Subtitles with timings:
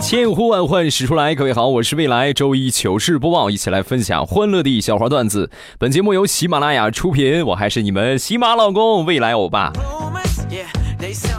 [0.00, 5.50] 千呼万唤始出来，各位好，我是未来周一糗事播报，一起来分享欢乐的笑话段子。
[5.76, 9.72] 本节目由喜马拉雅出品，我还是你们喜马老公未来欧巴。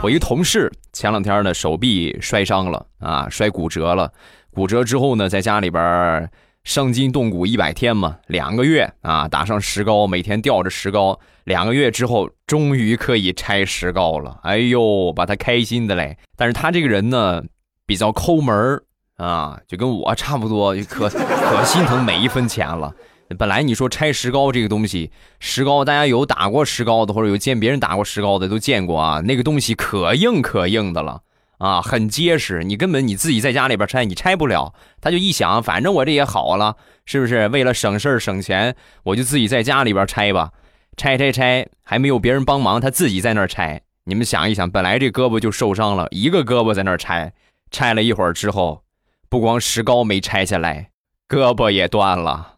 [0.01, 4.12] 我一同事前两天呢手臂摔伤了啊，摔骨折了。
[4.53, 6.29] 骨折之后呢，在家里边儿
[6.63, 11.20] 伤筋动骨一百天嘛，两个月啊，打上石膏，每天吊着石膏。
[11.44, 14.40] 两个月之后，终于可以拆石膏了。
[14.44, 16.18] 哎呦，把他开心的嘞！
[16.38, 17.44] 但是他这个人呢，
[17.85, 18.81] 比较抠门
[19.18, 22.93] 啊，就跟我差不多，就可 可心疼每一分钱了。
[23.38, 31.21] 本来你说拆石膏这个东西，石膏大家有打过石膏的，或者有见别人打过石膏的都见过啊，那个东西可硬可硬的了
[31.63, 34.73] 啊，很结实，你根本你自己在家里边拆你拆不了。
[34.99, 36.75] 他就一想，反正我这也好了，
[37.05, 37.47] 是不是？
[37.47, 40.51] 为了省事儿省钱，我就自己在家里边拆吧，
[40.97, 43.81] 拆拆拆，还没有别人帮忙，他自己在那儿拆。
[44.03, 47.31] 你们想一想，本来这胳膊就受伤了，一个胳膊在那儿拆，
[47.71, 48.84] 拆了一会儿之后，
[49.29, 50.89] 不光石膏没拆下来，
[51.29, 52.55] 胳膊也断了。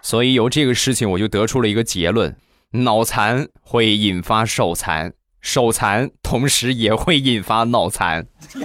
[0.00, 2.36] 所以由这个事情，我就得出了一个结论：
[2.76, 8.26] 脑残会引发手残，手残同时也会引发脑残。
[8.52, 8.64] Oh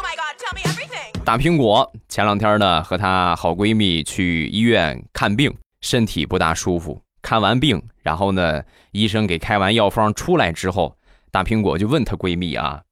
[0.00, 1.24] my god, tell me everything.
[1.24, 7.02] 大苹果前两天呢，和她好闺蜜去医院看病，身体不大舒服。
[7.20, 10.96] 看完病，然后呢，医生给开完药方出来之后，
[11.32, 12.82] 大苹果就问她闺蜜啊：“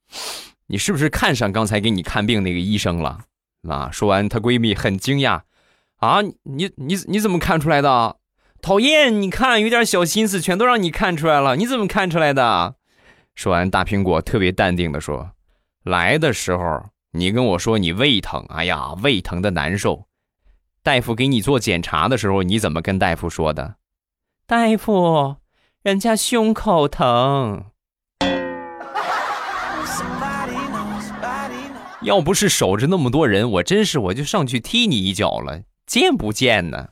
[0.66, 3.20] 你是不是看上刚才给你看病那个医生了？”
[3.70, 5.42] 啊，说完，她闺蜜很惊讶
[6.00, 8.16] ：“啊，你你你怎么看出来的？
[8.60, 9.22] 讨厌！
[9.22, 12.74] 你看有点小心思，全都让你看出来了，你怎么看出来的？”
[13.34, 15.30] 说完，大苹果特别淡定的说
[15.84, 20.06] ：“来的时候。”你跟我说你胃疼，哎呀，胃疼的难受。
[20.80, 23.74] 大夫给你做检查的时候，你怎么跟大夫说的？
[24.46, 25.34] 大夫，
[25.82, 27.64] 人家胸口疼。
[32.02, 36.86] 要不是守着那么多人，我真是我就上去踢你一脚了，见不见呢.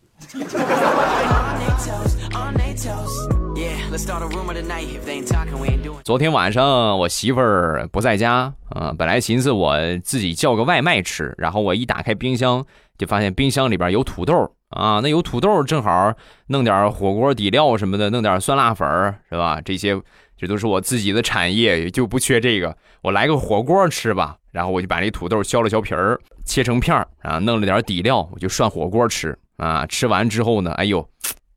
[6.02, 12.66] 昨天晚上我媳妇儿不在家啊、本来寻思我自己叫个外卖吃，然后我一打开冰箱，
[12.98, 16.12] 就发现冰箱里边有土豆啊，那有土豆正好
[16.48, 19.60] 弄点火锅底料什么的，弄点酸辣粉儿是吧？
[19.64, 19.96] 这些
[20.36, 22.76] 这都是我自己的产业，就不缺这个。
[23.02, 29.86] 我来个火锅吃吧，然后我就把这土豆削了削皮儿，切成片儿啊，弄了点底料，我就涮火锅吃啊。
[29.86, 31.08] 吃完之后呢，哎呦。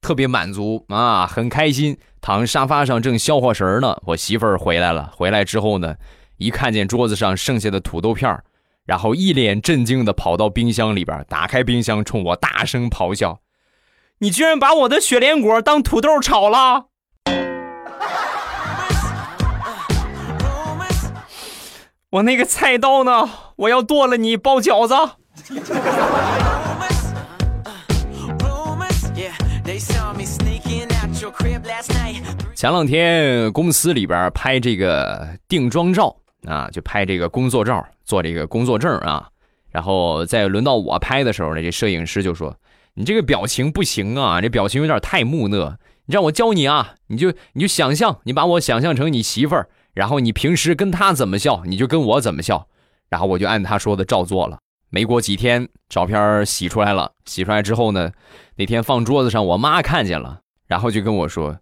[0.03, 3.96] 特别满足啊，很开心，躺沙发上正消化神儿呢。
[4.03, 5.96] 我媳妇儿回来了，回来之后呢，
[6.38, 8.44] 一看见桌子上剩下的土豆片儿，
[8.84, 13.41] 然后一脸震惊的跑到冰箱里边，打开冰箱，冲我大声咆哮
[14.18, 16.88] ：“你居然把我的雪莲果当土豆炒了！”
[22.09, 23.29] 我那个菜刀呢？
[23.56, 24.95] 我要剁了你包饺子。
[32.56, 39.28] 前两天公司里边拍这个定妆照啊，就拍这个工作照，做这个工作证啊。
[39.69, 42.56] 然后在轮到我拍的时候呢，这摄影师就说
[42.95, 45.78] ：“你这个表情不行啊，这表情有点太木讷。
[46.06, 52.67] 你让我教你啊，你就你就想象，你把我想象成你媳妇儿，然后你平时跟她怎么笑，你就跟我怎么笑。
[53.11, 54.57] 然后我就按他说的照做了。
[54.89, 57.11] 没过几天，照片洗出来了。
[57.25, 58.11] 洗出来之后呢，
[58.55, 61.59] 那天放桌子上，我妈看见了，然后就跟我说。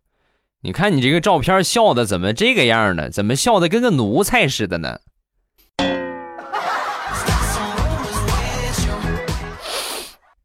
[0.61, 3.09] 你看你这个照片笑的怎么这个样呢？
[3.09, 4.99] 怎么笑的跟个奴才似的呢？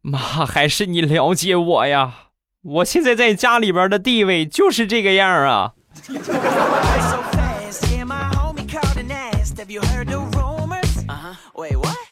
[0.02, 2.14] 妈，还是你了解我呀！
[2.62, 5.72] 我现在在家里边的地位就是这个样啊！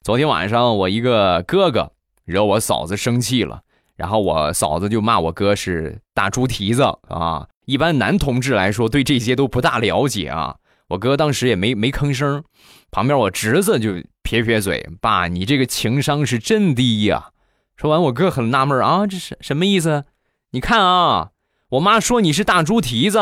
[0.02, 1.92] 昨天晚上我一个哥哥
[2.24, 3.62] 惹我嫂子生气了，
[3.94, 7.46] 然后我嫂子就骂我哥是大猪蹄子啊。
[7.66, 10.56] 一般男同志来说对这些都不大了解啊。
[10.88, 12.42] 我哥当时也没没吭声，
[12.90, 17.30] 旁边我侄子就撇撇嘴：“爸，你这个情商是真低呀、
[17.76, 20.04] 说完，我哥很纳闷啊，这是什么意思？
[20.50, 21.30] 你看啊，
[21.70, 23.20] 我妈说你是大猪蹄子，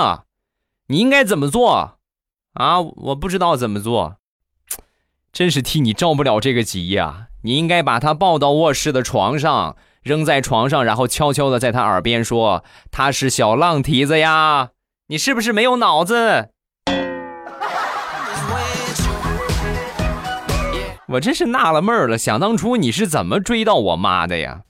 [0.87, 1.99] 你应该怎么做
[2.55, 2.81] 啊？
[2.81, 4.17] 我不知道怎么做。
[5.33, 7.29] 真是替你着不了这个急呀！
[7.43, 14.71] 你应该把他抱到卧室的床上，扔在床上，然后悄悄的在他耳边说：“他是小浪蹄子呀！”
[15.09, 16.51] 你是不是没有脑子？
[21.09, 24.61] 我真是纳了闷了，想当初你是怎么追到我妈的呀？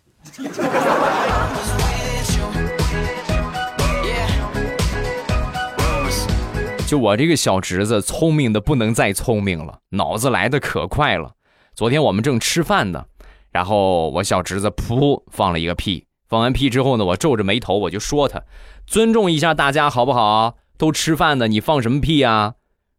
[6.90, 11.34] 就我这个小侄子，聪明的不能再聪明了，脑子来的可快了。
[11.72, 13.04] 昨天我们正吃饭呢，
[13.52, 18.42] 然后我小侄子噗放了一个屁，放完屁之后呢，我皱着眉头我就说他，
[18.88, 20.56] 尊重一下大家好不好？
[20.76, 22.54] 都吃饭呢，你放什么屁啊？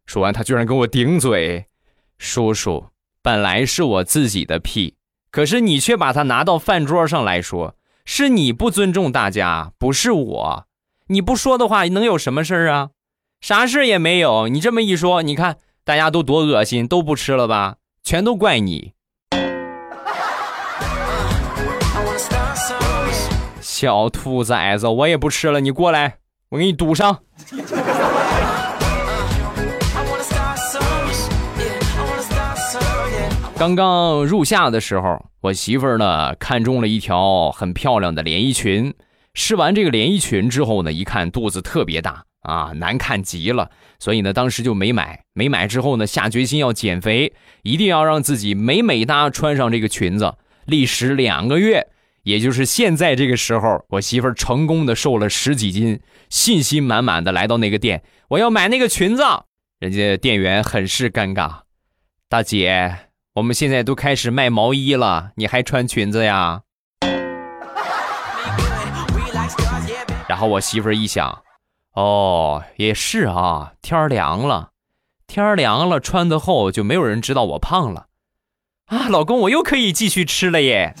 [0.06, 1.66] 说完他居然跟我顶嘴，
[2.16, 2.86] 叔叔，
[3.22, 4.96] 本来是我自己的屁，
[5.30, 10.66] 可是你却把它拿到饭桌上来说，是你不尊重大家，不是我。
[11.08, 12.88] 你不说的话，能有什么事儿啊？
[13.42, 17.74] 啥事也没有，你这么一说，你看大家都多恶心，都不吃了吧？
[18.04, 18.92] 全都怪你，
[23.60, 26.18] 小兔崽子，我也不吃了，你过来，
[26.50, 27.18] 我给你堵上。
[33.58, 38.94] 刚刚入夏的时候，我媳妇儿呢看中了一条很漂亮的连衣裙，
[39.34, 42.24] 试完这个连衣裙之后呢，一看肚子特别大。
[42.42, 45.24] 啊，难看极了，所以呢，当时就没买。
[45.32, 50.34] 没买之后呢，下决心要减肥，一定要让自己美美哒穿上这个裙子。
[50.66, 51.88] 历时两个月，
[52.22, 59.22] 也就是现在这个时候，我媳妇儿成功的瘦了十几斤，信心满满的来到那个店，我要买那个裙子。
[59.80, 61.62] 人家店员很是尴尬，
[62.28, 66.60] 大姐，我们现在都开始卖毛衣了，你还穿裙子呀？
[70.28, 71.42] 然后我媳妇儿一想。
[71.94, 74.70] 哦，也是啊，天凉了，
[75.26, 78.06] 天凉了，穿的厚就没有人知道我胖了，
[78.86, 80.94] 啊，老公，我又可以继续吃了耶！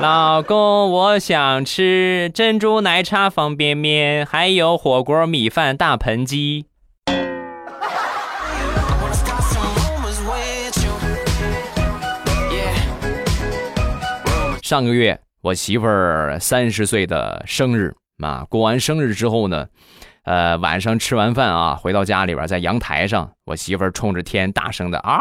[0.00, 6.64] 老公，我想吃珍珠奶茶方便面，还有火锅米饭大盆鸡。
[14.62, 17.94] 上个月我媳妇儿三十岁的生日。
[18.26, 19.68] 啊，过完生日之后呢，
[20.24, 25.20] 呃，晚上吃完饭啊，回到家里边，在阳台上，我媳妇儿冲着天大声的嗷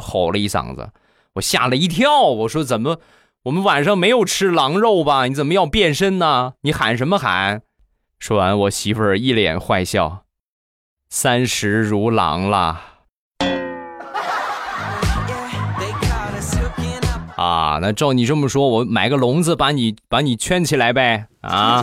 [0.00, 0.90] 吼了一嗓子，
[1.34, 2.98] 我吓了一跳，我说怎么
[3.44, 5.26] 我们晚上没有吃狼肉吧？
[5.26, 6.54] 你怎么要变身呢？
[6.62, 7.62] 你喊什么喊？
[8.18, 10.24] 说完，我媳妇儿一脸坏笑，
[11.08, 12.95] 三十如狼了。
[17.46, 21.26] 啊，那照你这么说，我买个笼子把你把你圈起来呗？
[21.42, 21.80] 啊！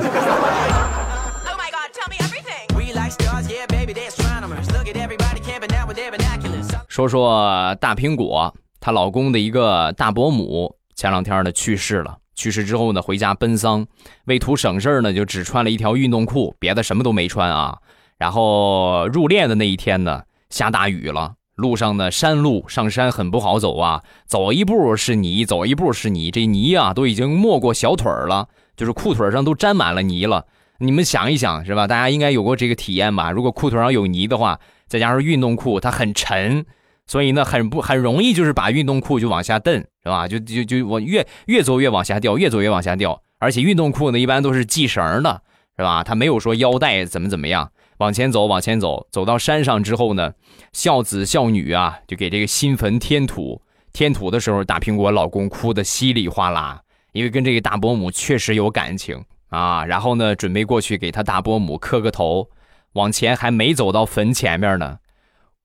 [6.90, 12.18] 说说大苹果，她老公的一个大伯母，前两天呢去世了。
[12.36, 13.88] 去世之后呢，回家奔丧，
[14.26, 17.78] 为图省事呢，就只穿了一条运动裤，别的什么都没穿啊。
[18.18, 21.36] 然后入殓的那一天呢，下大雨了。
[21.56, 30.46] 路上呢，山路上山很不好走啊，走一步是泥，走一步是泥，这泥啊都已经没过小腿了，就是裤腿上都沾满了泥了。
[30.80, 31.86] 你们想一想，是吧？
[31.86, 33.32] 大家应该有过这个体验吧？
[33.32, 36.66] 如果裤腿上有泥的话，再加上运动裤，它很沉，
[37.06, 40.28] 所以呢，很不很容易就是把运动裤就往下蹬，是吧？
[40.28, 43.22] 就就就我越越走越往下掉，越走越往下掉。
[43.38, 45.42] 而且运动裤呢，一般都是系绳的，
[45.78, 46.04] 是吧？
[46.04, 47.72] 它没有说腰带怎么怎么样。
[48.04, 50.34] 往前走，往前走，走到山上之后呢，
[50.74, 53.62] 孝子孝女啊，就给这个新坟添土。
[53.94, 56.82] 添土的时候，大苹果老公哭得稀里哗啦，
[57.14, 59.86] 因为跟这个大伯母确实有感情啊。
[59.86, 62.50] 然后呢，准备过去给他大伯母磕个头，
[62.92, 64.98] 往前还没走到坟前面呢，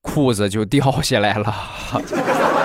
[0.01, 1.53] 裤子就掉下来了，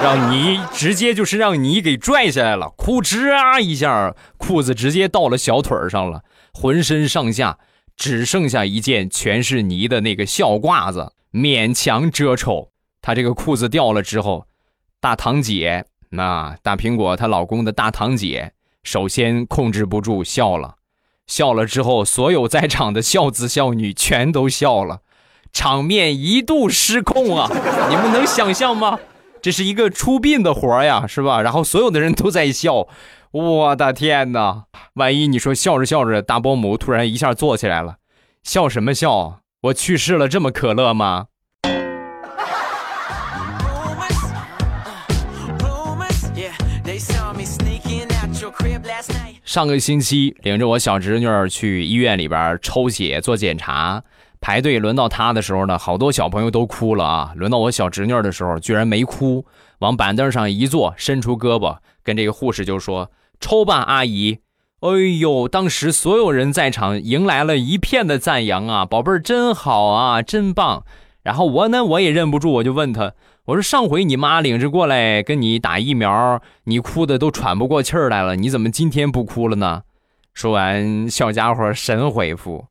[0.00, 7.58] 让泥直接就是让泥给拽下来了，哭吱啊一下，裤子直接到了小腿上了，浑身上下。
[7.96, 12.70] 只剩下一件全是泥的那个孝褂子，勉强遮丑。
[13.00, 14.46] 她这个裤子掉了之后，
[15.00, 20.76] 大堂姐，那大苹果她老公的大堂姐，首先控制不住笑了，
[21.26, 25.00] 笑了之后，所有在场的孝子孝女全都笑了，
[25.52, 27.48] 场面一度失控啊！
[27.88, 28.98] 你们能想象吗？
[29.42, 31.42] 这是一个出殡的活呀，是吧？
[31.42, 32.88] 然后所有的人都在笑。
[33.34, 34.66] 我的天哪！
[34.92, 37.96] 万一你说笑着笑着，大伯母突然一下坐起来了，
[38.44, 39.40] 笑什么笑？
[39.62, 41.26] 我去世了，这么可乐吗？
[49.44, 54.04] 上个星期领着我小侄女去医院里边抽血做检查，
[54.40, 57.32] 排队轮到她的时候呢，好多小朋友都哭了啊。
[57.34, 59.44] 轮到我小侄女的时候，居然没哭，
[59.80, 63.10] 往板凳上一坐，伸出胳膊跟这个护士就说
[63.40, 64.38] ：“抽吧，阿姨。”
[64.80, 70.84] 哎呦，当时所有人在场迎来了一片的赞扬啊，宝贝儿真好啊，真棒。
[71.22, 73.14] 然后我呢，我也忍不住，我就问他，
[73.46, 79.84] 我说上回你妈领着过来跟你打疫苗，你哭的都喘不过气儿来了，你怎么今天不哭了呢？
[80.34, 82.66] 说完，小家伙神回复：“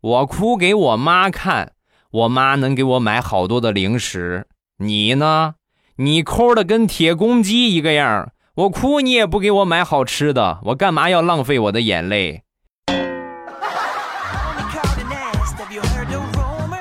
[0.00, 1.72] 我哭给我妈看，
[2.12, 4.46] 我妈能给我买好多的零食。
[4.76, 5.56] 你呢？
[5.96, 12.42] 你抠的跟铁公鸡一个样。”我哭你也不给我买好吃的，我干嘛要浪费我的眼泪？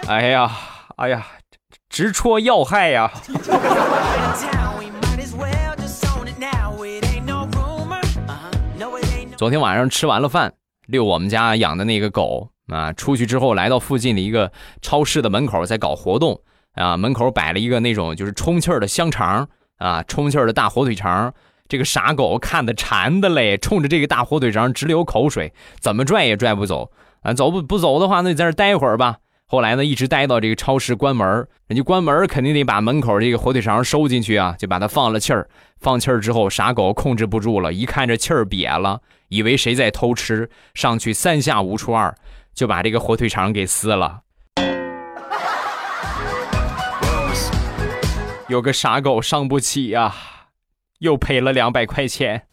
[0.07, 0.51] 哎呀，
[0.95, 1.27] 哎呀，
[1.87, 3.11] 直戳要害呀！
[9.37, 10.51] 昨天晚上吃完了饭，
[10.87, 16.41] 遛我们家养的那个狗啊，出去之后来到附近的一个超市的门口，在搞活动
[16.73, 21.31] 啊，门口摆了一个那种就是充气儿的香肠啊，充气儿的大火腿肠。
[21.67, 27.33] 这个傻狗看的馋的嘞，冲着这个大火腿肠直流口水，怎么拽也拽不走啊！
[27.33, 29.17] 走不不走的话，那你在这待会儿吧。
[29.49, 31.25] 后来呢，一直待到这个超市关门，
[31.67, 35.47] 人家关门肯定得把门口这个火腿肠收进去啊，就把它放了气儿。
[35.79, 42.13] 放气儿之后，傻狗控制不住了，一看这气儿瘪了，以为谁在偷吃，上去三下五除二
[42.53, 44.21] 就把这个火腿肠给撕了。
[48.49, 50.13] 有个傻狗伤不起呀。
[50.99, 52.43] 又赔了两百块钱。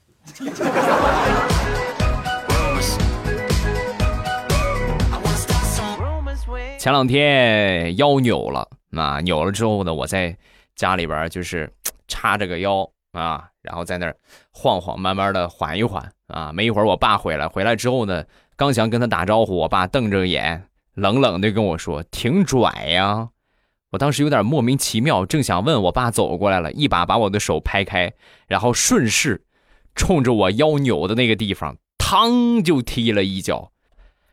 [6.79, 10.37] 前两天腰扭了，啊，扭了之后呢，我在
[10.77, 11.73] 家里边就是
[12.09, 14.15] 叉着个腰啊，然后在那儿
[14.53, 16.53] 晃晃，慢慢的缓一缓啊。
[16.53, 18.23] 没一会儿，我爸回来，回来之后呢，
[18.55, 20.63] 刚想跟他打招呼，我爸瞪着眼，
[20.95, 23.31] 冷冷的跟我说：“挺拽呀。”
[23.95, 28.13] 我当时有点莫名其妙，正想问我爸走过来了，一把把我的手拍开，
[28.49, 29.45] 然后顺势
[29.95, 33.71] 冲着我腰扭的那个地方，嘡就踢了一脚。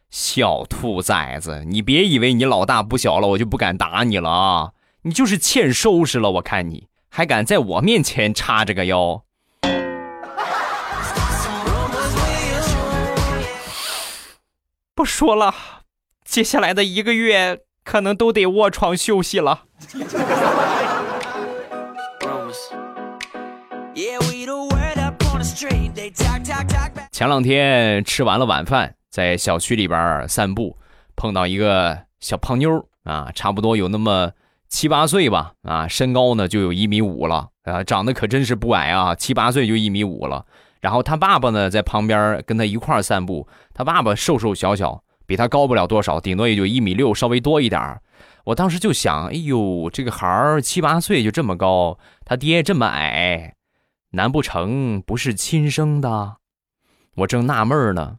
[0.09, 4.71] 小兔崽子，你别以为你老大不小了，我就不敢打你了啊！
[5.03, 9.23] 你就是欠收拾了，我看你还敢在我面前叉着个腰。
[14.95, 15.53] 不说了，
[16.25, 17.59] 接下来的一个月。
[17.91, 19.63] 可能都得卧床休息了。
[27.11, 30.77] 前两天吃完了晚饭，在小区里边散步，
[31.17, 34.31] 碰到一个小胖妞啊，差不多有那么
[34.69, 40.45] 七八岁吧，啊，身高呢就有一米五了，啊，长得可真是不矮啊，七八岁就一米五了。
[40.79, 45.03] 然后他爸爸呢在旁边跟他一块散步，他爸爸瘦瘦小小。
[45.31, 48.01] 比他高不了多少，顶多也就一米六，稍微多一点
[48.43, 53.55] 我当时就想，哎呦，这个孩儿七八岁就这么高，他爹这么矮，
[54.09, 56.35] 难不成不是亲生的？
[57.15, 58.17] 我正纳闷呢，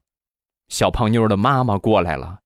[0.68, 2.38] 小胖妞的妈妈过来了，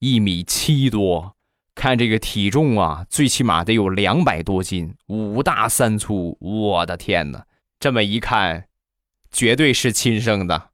[0.00, 1.34] 一米七多，
[1.74, 7.46] 看这个体重啊，最起码得有两百多斤，五大三粗，我的天哪！
[7.80, 8.66] 这么一看，
[9.30, 10.71] 绝对是亲生的。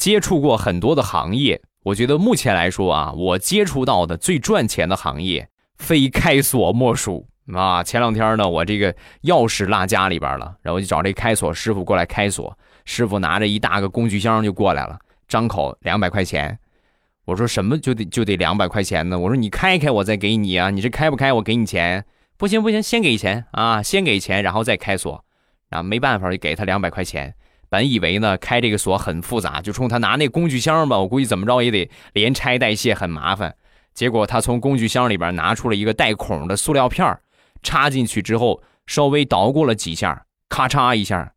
[0.00, 7.82] 接触过很多的行业，我觉得目前来说啊，我接触到的最赚钱的行业，非开锁莫属啊。
[7.84, 12.56] 前两天呢，我这个钥匙落家里边了，然后就找这开锁师傅过来开锁。
[12.86, 16.58] 师傅拿着一大个工具箱就过来了，张口两百块钱。
[17.26, 19.18] 我说什么就得就得两百块钱呢？
[19.18, 22.02] 我说你开开我再给你啊，你这开不开我给你钱。
[22.38, 25.22] 不行不行，先给钱啊，先给钱然后再开锁。
[25.68, 27.34] 啊，没办法就给他两百块钱。
[27.70, 33.54] 本以为呢，开这个锁很复杂，就冲他拿那工具箱吧，我估计怎么着也得连拆带卸，很麻烦。
[33.94, 37.18] 结果他从工具箱里边拿出了一个带孔的塑料片
[37.62, 41.32] 插进去之后，稍微捣鼓了几下，咔嚓一下，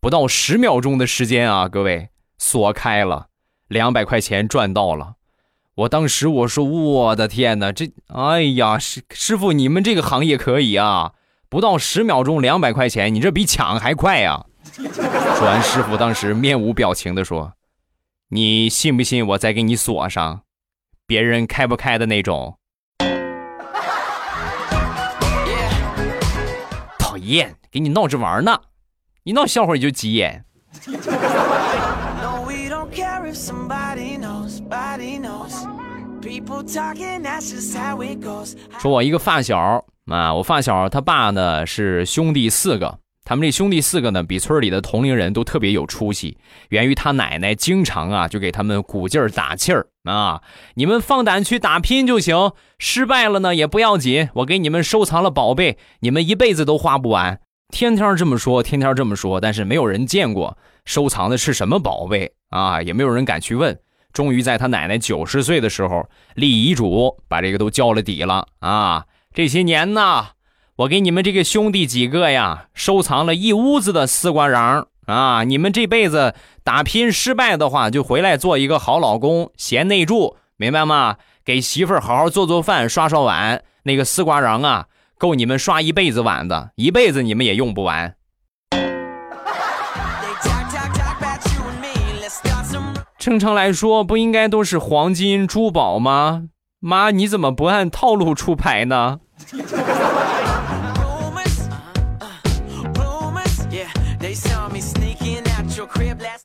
[0.00, 3.26] 不到十秒钟的时间啊，各位锁开了，
[3.66, 5.14] 两百块钱赚到了。
[5.74, 11.14] 我当时我说我的天哪，这哎呀，师师傅你们这个行业可以啊，
[11.48, 14.46] 不到十秒钟两百块钱，你这比抢还快呀！
[15.42, 17.52] 完，师傅当时面无表情的说
[18.30, 20.42] ：“你信不信我再给你锁上，
[21.06, 22.58] 别人开不开的那种？”
[26.98, 28.60] 讨厌，给你闹着玩呢，
[29.24, 30.44] 一闹笑话你就急眼。
[38.78, 43.00] 说，我一个发小啊，我发小他爸呢是兄弟四个。
[43.32, 46.36] 他们这兄弟四个呢，比村里的同龄人都特别有出息，
[46.68, 50.42] 源于他奶奶经常啊就给他们鼓劲儿打气儿啊，
[50.74, 57.40] 你们放胆去打拼就行，失败了呢也不要紧，我给你们收藏了宝贝，你们一辈子都花不完。
[57.72, 63.78] 天天这么说，天天这么说，但是没有人见过收藏的是什么宝贝啊，也没有人敢去问。
[64.12, 69.06] 终于在他奶奶九十岁的时候立遗嘱，把这个都交了底了啊！
[69.32, 70.26] 这些年呢，
[70.76, 75.44] 我给你们这个兄弟几个呀，收藏了一屋子的丝瓜瓤啊！
[75.44, 81.16] 你们这辈子打拼失败的话，就回来做一个好老公，贤内助，明白吗？
[81.44, 84.86] 给媳妇儿好好做做饭，刷刷碗，那个丝瓜瓤啊，
[85.18, 88.14] 够你们刷一辈子碗的，一辈子你们也用不完。
[93.18, 96.44] 正常来说，不应该都是黄金珠宝吗？
[96.80, 99.20] 妈，你怎么不按套路出牌呢？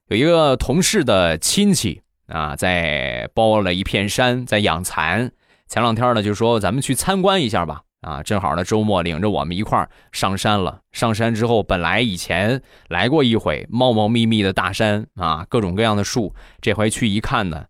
[0.08, 5.32] 有一个同事的亲戚啊，在包了一片山，在养蚕。
[5.68, 7.82] 前两天呢，就说咱们去参观一下吧。
[8.00, 10.80] 啊，正好呢，周末领着我们一块儿上山了。
[10.94, 16.34] 上山之后，本来以前来过一回，茂茂密密的大山啊，各种各样的树。
[16.62, 17.66] 这回去一看呢，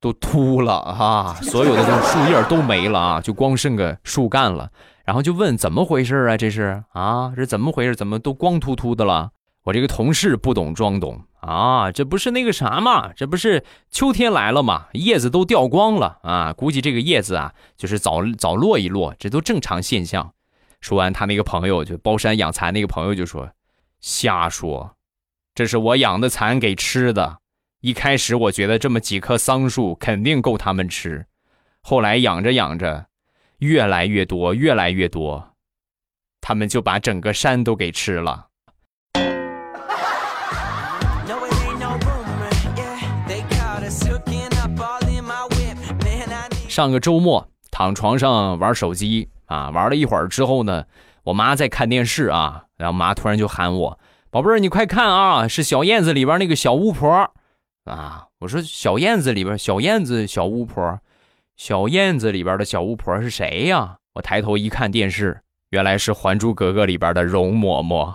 [0.00, 4.70] 都秃了啊，所有的这树叶都没了啊，就光剩个树干了。
[5.04, 6.36] 然后就问怎么回事啊？
[6.36, 7.96] 这是啊，这怎么回事？
[7.96, 9.30] 怎么都光秃秃的了？
[9.64, 13.12] 我这个同事不懂装懂啊，这不是那个啥嘛？
[13.12, 14.88] 这不是秋天来了嘛？
[14.92, 16.52] 叶子都掉光了啊！
[16.52, 20.34] 估计这个叶子啊，就是早早落一落，这都正常现象。
[20.80, 23.50] 说完，他那个朋友就包山养蚕那个朋友就说
[24.00, 24.96] ：“瞎说，
[25.54, 27.38] 这是我养的蚕给吃的。
[27.80, 31.26] 一开始我觉得这么几棵桑树肯定够他们吃，
[31.82, 33.06] 后来养着养着，
[33.58, 35.54] 越来越多，越来越多，
[36.40, 38.46] 他们就把整个山都给吃了。”
[46.78, 50.84] 上个周末躺床上玩手机啊，玩了一会儿之后呢，
[51.24, 53.98] 我妈在看电视啊，然后妈突然就喊我
[54.30, 57.32] ：“宝贝儿，你快看啊，是小燕子里边那个小巫婆
[57.82, 61.00] 啊！”我说：“小燕子里边，小燕子小巫婆，
[61.56, 68.14] 小燕子里边的小巫婆是谁呀？”我抬头一看电视，原来是《还珠格格》里边的容嬷嬷。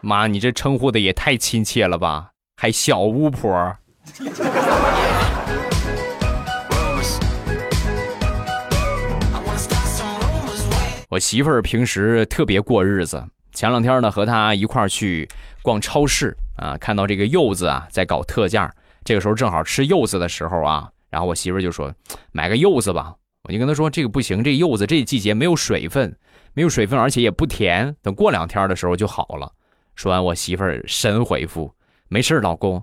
[0.00, 3.76] 妈，你这称呼的也太亲切了吧，还小巫婆。
[11.10, 13.24] 我媳妇儿平时特别过日子。
[13.52, 15.28] 前两天呢，和她一块儿去
[15.62, 18.72] 逛超市啊，看到这个柚子啊在搞特价，
[19.04, 21.92] 这个时候正好吃柚子的时候啊，然后我媳妇儿就说
[22.30, 23.14] ：“买个柚子吧。”
[23.48, 26.14] 我就跟她说：“这个不行，这柚子这季节没有水分，
[26.52, 29.50] 没有水分，而且也不甜，等过两天的时候就好了。”
[29.96, 31.72] 说完，我媳妇儿神回复
[32.08, 32.82] ：“没事，老公。”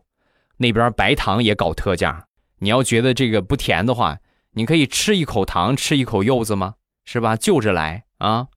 [0.58, 2.26] 那边白糖也搞特价，
[2.60, 4.18] 你要觉得这个不甜的话，
[4.52, 6.76] 你可以吃一口糖，吃一口柚子吗？
[7.04, 7.36] 是吧？
[7.36, 8.48] 就着来啊！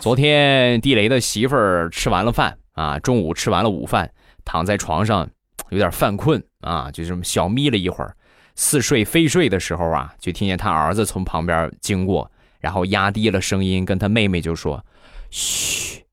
[0.00, 4.10] 昨天地雷的媳妇儿吃完了饭啊，中午吃完了午饭，
[4.44, 5.28] 躺在床上
[5.68, 8.16] 有点犯困啊，就这么小眯了一会儿，
[8.56, 12.28] 似睡非睡的时候啊，就听见他儿子从旁边经过。
[12.62, 14.82] 然后压低了声音跟他妹妹就说
[15.30, 16.04] ：“嘘，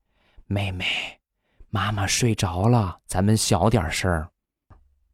[0.48, 0.84] 妹妹，
[1.70, 4.28] 妈妈睡着了，咱们小点声。”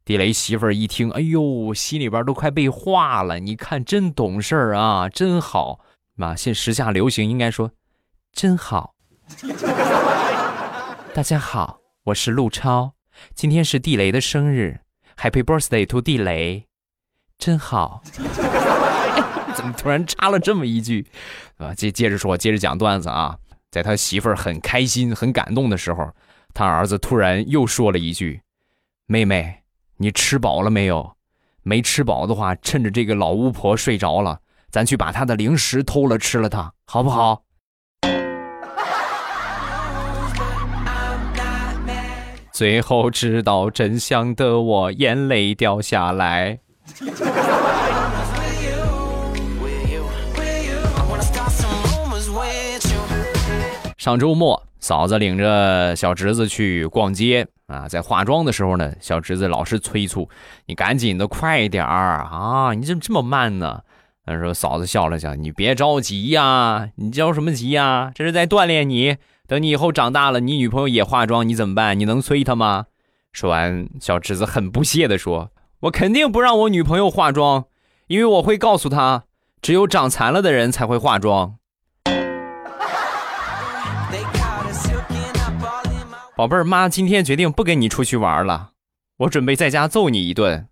[0.03, 3.39] 地雷媳妇儿一听，哎呦，心里边都快被化了。
[3.39, 5.81] 你看，真懂事儿啊，真好。
[6.15, 7.71] 妈，现时下流行应该说，
[8.33, 8.95] 真好。
[11.13, 12.95] 大家好，我是陆超，
[13.35, 14.81] 今天是地雷的生日
[15.19, 16.67] ，Happy Birthday to 地雷，
[17.37, 18.03] 真好。
[19.73, 21.07] 突然插了这么一句，
[21.57, 21.75] 啊？
[21.75, 23.37] 接接着说，接着讲段子啊。
[23.71, 26.09] 在他媳妇儿很开心、很感动的时候，
[26.55, 28.41] 他儿子突然又说了一句
[29.07, 29.63] ：“妹妹，
[29.99, 31.17] 你吃饱了没有？
[31.63, 37.43] 没吃饱的话，趁着这个老巫婆睡着了，咱去把她的零食偷了吃了，它好不好？”
[42.53, 46.61] 最后知道真相的我，眼泪掉下来。
[54.07, 60.29] 上周末，嫂子领着小侄子去逛街啊，在化妆的时候呢，小侄子老是催促
[60.67, 62.73] ：“你赶紧的，快点儿啊！
[62.73, 63.81] 你怎么这么慢呢？”
[64.25, 68.13] 他说：“嫂子笑了笑，你别着急呀，你着什么急呀？
[68.15, 69.17] 这是在锻炼你。
[69.49, 71.99] 等你以后长大了，你女朋友也化妆，你怎么办？
[71.99, 72.87] 你能催她吗？
[73.33, 75.51] 说完，小侄子很不屑地说
[75.83, 77.65] ：“我肯定不让我女朋友化妆，
[78.07, 79.25] 因为我会告诉她，
[79.61, 81.57] 只有长残了的人才会化妆。”
[86.37, 88.73] 宝贝儿，妈今天决定不跟你出去玩了，
[89.21, 90.69] 我准备在家揍你一顿。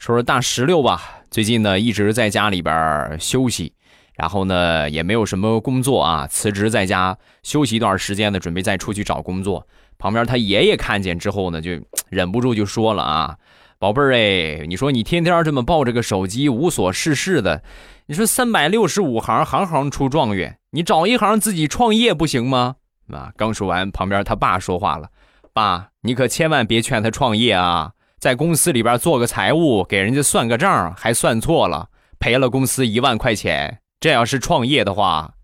[0.00, 3.74] 说说大石榴吧，最近呢一直在家里边儿休息，
[4.14, 9.68] 然后呢也没有什么工作啊，辞职在家休息一段时间呢，准备再出去找工作。
[9.98, 11.72] 旁边他爷爷看见之后呢，就
[12.08, 13.36] 忍不住就说了啊，
[13.78, 17.62] 宝贝儿哎，你说你天天这么抱着个手机无所事事的，
[18.06, 22.76] 你说三百六十五行，行行出状元，你找一行自己创业不行吗？
[23.10, 25.08] 啊，刚说完，旁边他爸说话了，
[25.54, 27.92] 爸，你可千万别劝他创业啊。
[28.18, 31.88] 在公司里边做个财务，给人家算个账，还算错了，
[32.18, 33.80] 赔了公司一万块钱。
[34.00, 35.36] 这要是创业的话，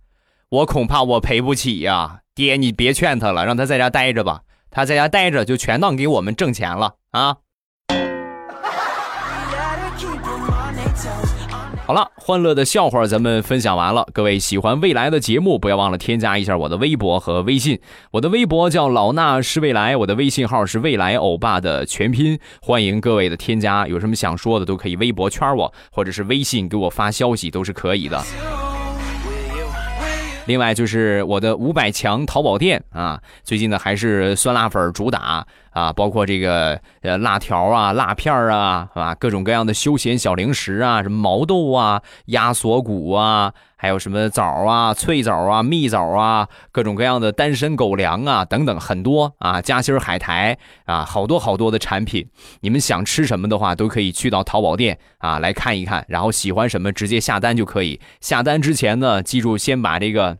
[0.50, 4.42] 我恐怕我赔不起呀、爹，你别劝他了，让他在家待着吧。
[4.70, 7.38] 他在家待着，就全当给我们挣钱了啊。
[11.90, 14.06] 好了，欢乐的笑话咱们分享完了。
[14.12, 17.80] 各位喜欢未来的节目，不要忘了添加一下我的微博和微信。
[18.12, 22.38] 我的微博叫老衲是未来，我的微信号是未来欧巴的全拼。
[22.62, 28.22] 欢迎各位的添加，有什么想说的都可以微博圈我，或者是微信给我发消息都是可以的。
[30.46, 52.28] 另外就是我的五百强淘宝店啊，最近呢还是酸辣粉主打啊，包括这个呃辣条啊、辣片儿啊，啊各种各样的休闲小零食啊，什么毛豆啊、鸭锁骨啊，还有什么枣啊、脆枣啊、蜜枣啊，各种各样的单身狗粮啊等等很多啊，夹心海苔啊，好多好多的产品，
[52.60, 58.00] 你们想吃什么的话，都可以去到淘宝店啊来看一看，然后喜欢什么直接下单就可以。
[58.20, 60.38] 下单之前呢，记住先把这个。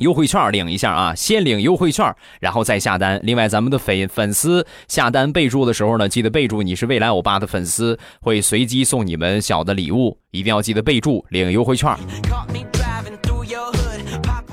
[0.00, 3.20] 优惠券领一下啊，先领优惠券，然后再下单。
[3.22, 11.94] 另外，咱们的粉粉丝下单备注的时候呢，记得备注你是未来欧巴的粉丝，会随机送你们小的礼物，一定要记得备注领优惠券。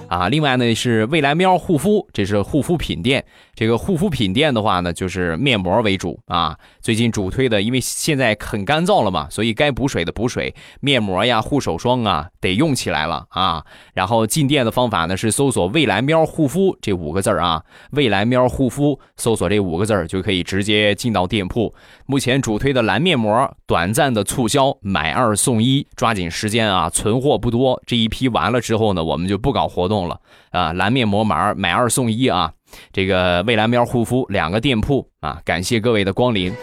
[0.09, 3.25] 啊，另外呢是未来喵护肤，这是护肤品店。
[3.57, 6.55] 这个护肤品店的话呢，就是面膜为主啊。
[6.79, 13.65] 最近主推的，因为现在很干燥了嘛，所以该补水的补水，面膜呀、护手霜啊得用起来了啊。
[13.95, 21.73] 然后进店的方法呢是搜索“未来喵护肤”这五个字儿啊，“未来喵护肤”搜索这五个字儿就可以直接进到店铺。
[22.05, 27.81] 目前主推的蓝面膜短暂的促销，买二送一，抓紧时间啊，存货不多。
[27.87, 30.71] 这一批完了之后呢，我们就不搞活动了啊。
[30.73, 32.53] 蓝面膜买二买二送一啊，
[32.91, 36.53] 这个未来喵护肤两个店铺啊，感谢各位的光临。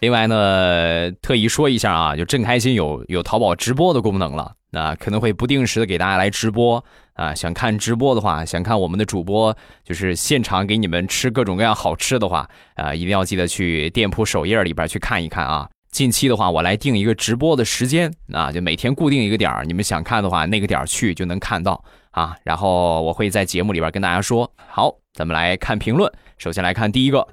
[0.00, 7.34] 另外呢，特意说一下啊，就正开心有有淘宝直播的功能了，那、可能会不定时的给大家来直播啊。
[7.34, 15.66] 想看直播的话，想看我们的主播就是现场给你们吃各种各样好吃的话，啊，一定要记得去店铺首页里边去看一看啊。
[15.94, 21.80] 近期的话，我来定一个直播的时间啊，就每天固定一个点儿，你们想看的话，那个点儿去就能看到
[22.10, 22.36] 啊。
[22.42, 24.52] 然后我会在节目里边跟大家说。
[24.66, 27.24] 好，咱们来看评论，首先来看第一个.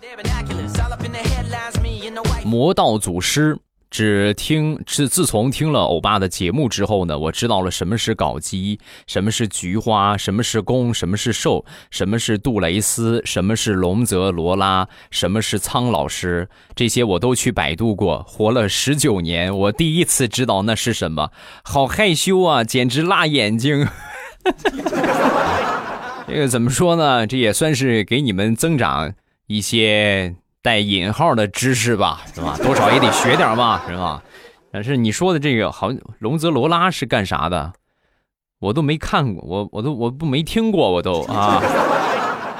[2.45, 3.57] 魔道祖师。
[3.91, 18.23] 只听自自从听了欧巴的节目之后呢，我知道了什么是搞基，什么是菊花，什么是攻，什么是受，什么是杜蕾斯，什么是龙泽罗拉，什么是苍老师，这些我都去百度过。
[18.23, 21.31] 活了十九年，我第一次知道那是什么，
[21.63, 23.85] 好害羞啊，简直辣眼睛。
[26.27, 27.27] 这个怎么说呢？
[27.27, 29.13] 这也算是给你们增长
[29.47, 32.57] 一些带引号的知识吧，是吧？
[32.63, 34.23] 多少也得学点嘛，是吧？
[34.71, 37.73] 但是你说的这个，好，龙泽罗拉是干啥的？
[38.59, 41.61] 我都没看过，我我都我不没听过，我都啊。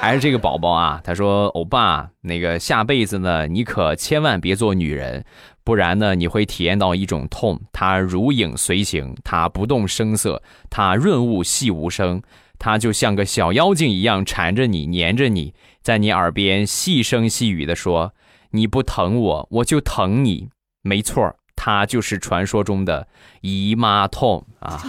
[0.02, 5.24] 还是这个宝宝啊，他说：“欧巴，那个下辈子呢，你可千万别做女人，
[5.62, 7.60] 不然呢，你会体验到一种痛。
[7.72, 12.20] 它如影随形，它不动声色，它润物细无声，
[12.58, 18.12] 它就像个小妖精一样缠着你，粘着你，在你耳边细声细语的说
[18.50, 20.48] ：‘你不疼我，我就疼你。’
[20.82, 23.06] 没错，它就是传说中的
[23.42, 24.82] 姨妈痛啊。”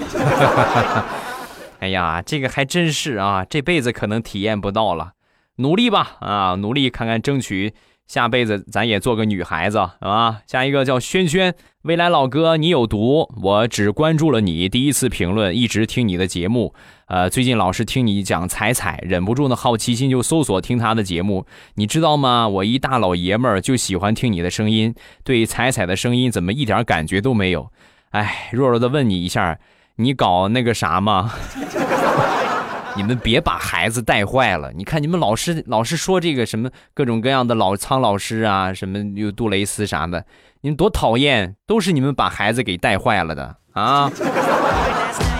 [1.84, 5.12] 哎呀，这个还真是啊，这辈子可能体验不到了，
[5.58, 7.74] 努力吧啊，努力看看争取
[8.08, 10.40] 下辈子咱也做个女孩子啊。
[10.48, 16.74] 下一个叫轩轩，未来老哥你有毒，我只关注了你第一次评论，一直听你的节目，
[17.08, 22.48] 呃，最近老是听你讲彩彩，忍不住的好奇心就搜索听他的节目，你知道吗？
[22.48, 27.70] 我一大老爷们儿就喜欢听你的声音，对彩彩的声音怎么一点感觉都没有？
[28.12, 29.60] 哎，弱弱的问你一下，
[29.96, 31.32] 你搞那个啥吗？
[32.96, 34.72] 你们别把孩子带坏了。
[34.74, 40.26] 你看你们老师老是说这个什么各种各样的老苍老师啊，什么又杜蕾斯啥的，
[40.62, 44.12] 你们多讨厌，都是你们把孩子给带坏了的啊！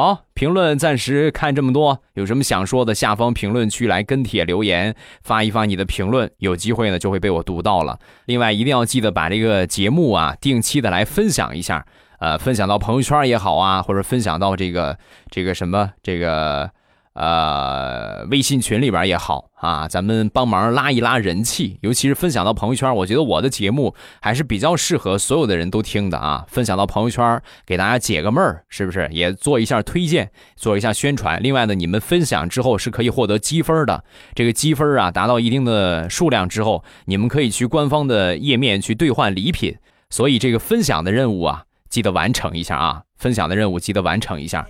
[0.00, 7.98] 好，评论暂时看这么多，有什么想说的，下方评论区来跟帖留言，发一发你的评论，有机会呢就会被我读到了。
[8.24, 11.84] 另外，一定要记得把这个节目啊定期的来分享一下，
[12.18, 14.96] 呃，分享到朋友圈也好啊，或者分享到这个
[15.30, 16.70] 这个什么这个
[17.14, 26.44] 呃微信群里边也好啊，咱们帮忙拉一拉人气，尤其是分享到朋友圈，我觉得我的节目还是比较适合所有的人都听的啊。
[26.48, 29.08] 分享到朋友圈，给大家解个闷儿，是不是？
[29.10, 31.42] 也做一下推荐，做一下宣传。
[31.42, 39.76] 另外呢，你们分享之后是可以获得积分的，这个积分啊达到一定的数量之后，你们可以去官方的页面去兑换礼品。
[40.08, 43.02] 所以这个分享的任务啊，记得完成一下啊！
[43.16, 44.66] 分享的任务记得完成一下。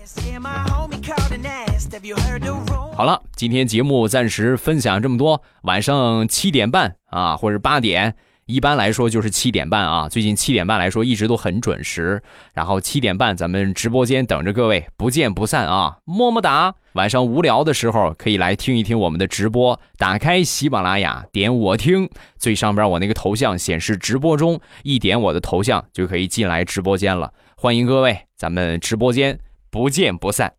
[2.94, 5.42] 好了，今天节目暂时分享这么多。
[5.62, 8.14] 晚上七点半啊，或者八点，
[8.44, 10.08] 一般来说就是七点半啊。
[10.08, 12.22] 最近七点半来说一直都很准时。
[12.52, 15.96] 然后七点半咱们直播间等着各位，不见不散啊！
[16.04, 16.74] 么么哒。
[16.94, 27.32] 晚上无聊的时候可以来听一听我们的直播，打开喜马拉雅，点我听，最上边我那个头像显示直播中，一点我的头像就可以进来直播间了。
[27.56, 29.38] 欢迎各位，咱们直播间
[29.70, 30.52] 不见不散，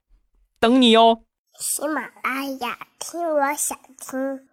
[0.62, 1.24] 等你哟。
[1.60, 4.48] 喜马拉雅，听我想听。